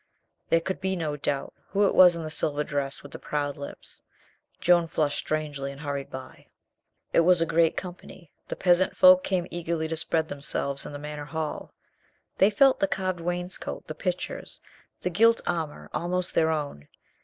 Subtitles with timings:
[0.49, 3.55] There could be no doubt who it was in the silver dress with the proud
[3.55, 4.01] lips.
[4.59, 6.47] Joan flushed strangely and hurried by.
[7.13, 8.31] It was a great company.
[8.47, 11.75] The peasant folk came eagerly to spread themselves in the Manor hall.
[12.39, 14.59] They felt the carved wainscot, the pictures,
[15.01, 16.87] the gilt armor almost their own.